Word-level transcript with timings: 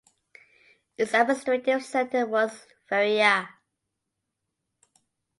Its 0.97 1.13
administrative 1.13 1.85
centre 1.85 2.25
was 2.25 2.65
Vereya. 2.89 3.47